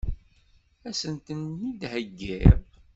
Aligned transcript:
Ad 0.87 0.93
sen-ten-id-theggiḍ? 0.99 2.59